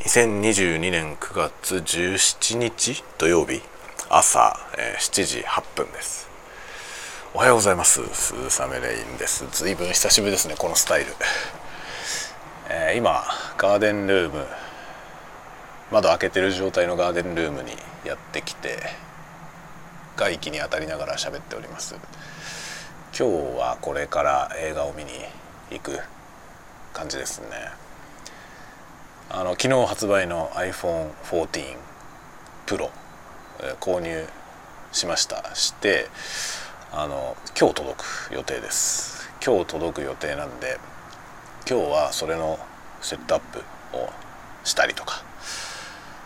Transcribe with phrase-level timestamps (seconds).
[0.00, 3.60] 2022年9月17日土曜日
[4.08, 6.26] 朝、え、7時8分です。
[7.34, 8.02] おはようございます。
[8.14, 9.46] スーサメレインです。
[9.52, 11.12] ずいぶん久しぶりですねこのスタイル、
[12.70, 13.24] えー、今
[13.58, 14.46] ガーデンルーム
[15.92, 17.72] 窓開けてる状態のガーデンルームに
[18.06, 18.78] やってきて
[20.16, 21.94] 外気に当たりながら喋っております。
[23.16, 25.10] 今日はこれから映画を見に
[25.70, 25.98] 行く
[26.94, 27.89] 感じですね。
[29.32, 31.76] あの昨日発売の iPhone14
[32.66, 32.90] Pro
[33.78, 34.26] 購入
[34.90, 35.54] しました。
[35.54, 36.08] して
[36.90, 39.30] あの今日届く予定です。
[39.44, 40.80] 今日届く予定なんで
[41.68, 42.58] 今日はそれの
[43.02, 43.60] セットアップ
[43.96, 44.10] を
[44.64, 45.22] したりとか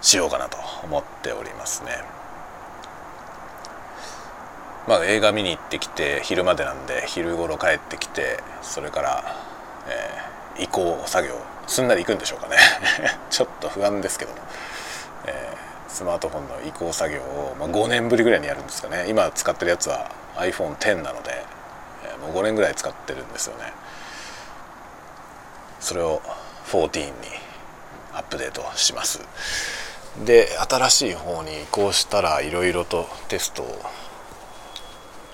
[0.00, 1.90] しようかなと思っておりますね。
[4.88, 9.55] まあ映画見に行ってきて昼までなんで昼頃帰ってきてそれから、
[9.88, 11.34] えー、移行作業
[11.66, 12.56] すんなり行くんでしょうかね。
[13.30, 14.38] ちょっと不安ですけども、
[15.26, 19.06] えー、スマートフォンの移行作業を、まあ、5年ぶりぐらいにやるんですかね。
[19.08, 21.44] 今使ってるやつは iPhone10 なので、
[22.04, 23.72] えー、もう5年ぐらい使ってるんですよね。
[25.80, 26.22] それを
[26.66, 27.12] 14に
[28.12, 29.20] アップデートします。
[30.24, 33.82] で新しい方に移行したらいろいろとテストを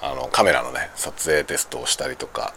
[0.00, 2.54] あのカメラのね撮影テストをしたりとか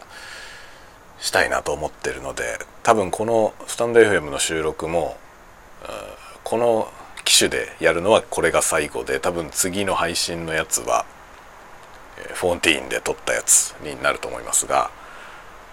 [1.22, 5.16] したいなと思ってるので多分このスタンド FM の収録も
[6.42, 6.92] この
[7.24, 11.06] 機種でやるのはこれが最後で多分次の配信のやつは
[12.34, 14.90] 14で撮ったやつになると思いますが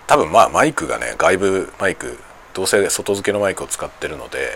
[0.08, 2.20] 多分まあマイクがね外部マイク
[2.53, 4.50] どうせ外付けのマイクを使ってるので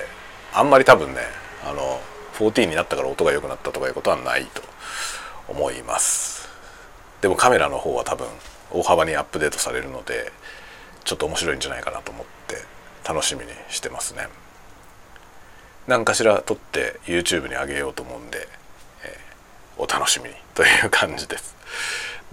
[0.54, 1.22] あんまり多分ね
[1.66, 2.00] あの
[2.38, 4.62] 14になったから音が良くなったとかいうことはないと
[5.48, 6.50] 思います。
[7.22, 8.28] でもカメラの方は多分
[8.72, 10.32] 大幅にアップデートされるので
[11.04, 12.58] ちょっと面白いんじゃないかなと思って
[13.08, 14.28] 楽しみにしてますね。
[15.88, 18.48] 何かしら撮って YouTube に上げようと思うんで、
[19.04, 21.56] えー、お楽しみにという感じです。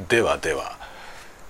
[0.09, 0.79] ではでは、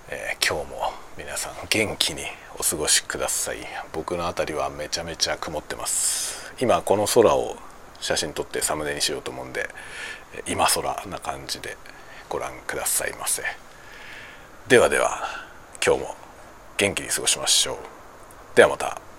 [0.08, 2.22] えー、今日も皆さん元気に
[2.58, 3.58] お過ごしください。
[3.92, 6.52] 僕の辺りはめちゃめちゃ曇ってます。
[6.58, 7.56] 今この空を
[8.00, 9.68] 写真撮ってサムネにしようと思うんで
[10.46, 11.76] 今空な感じで
[12.28, 13.42] ご覧くださいませ。
[14.68, 15.22] ではでは
[15.84, 16.19] 今日も
[16.80, 17.76] 元気に過ごしましょう。
[18.56, 19.09] ではまた。